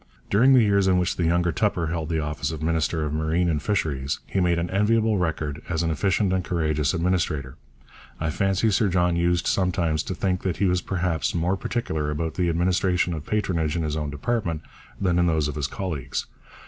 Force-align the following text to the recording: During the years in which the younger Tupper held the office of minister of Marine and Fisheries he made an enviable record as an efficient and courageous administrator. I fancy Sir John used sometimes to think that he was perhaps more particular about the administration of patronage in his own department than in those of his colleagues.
During 0.31 0.53
the 0.53 0.63
years 0.63 0.87
in 0.87 0.97
which 0.97 1.15
the 1.15 1.25
younger 1.27 1.51
Tupper 1.51 1.85
held 1.85 2.09
the 2.09 2.19
office 2.19 2.51
of 2.51 2.63
minister 2.63 3.05
of 3.05 3.13
Marine 3.13 3.47
and 3.47 3.61
Fisheries 3.61 4.19
he 4.25 4.39
made 4.39 4.57
an 4.57 4.67
enviable 4.71 5.19
record 5.19 5.61
as 5.69 5.83
an 5.83 5.91
efficient 5.91 6.33
and 6.33 6.43
courageous 6.43 6.95
administrator. 6.95 7.55
I 8.19 8.31
fancy 8.31 8.71
Sir 8.71 8.87
John 8.87 9.15
used 9.15 9.45
sometimes 9.45 10.01
to 10.05 10.15
think 10.15 10.41
that 10.41 10.57
he 10.57 10.65
was 10.65 10.81
perhaps 10.81 11.35
more 11.35 11.55
particular 11.55 12.09
about 12.09 12.33
the 12.33 12.49
administration 12.49 13.13
of 13.13 13.27
patronage 13.27 13.75
in 13.75 13.83
his 13.83 13.95
own 13.95 14.09
department 14.09 14.63
than 14.99 15.19
in 15.19 15.27
those 15.27 15.47
of 15.47 15.53
his 15.53 15.67
colleagues. 15.67 16.25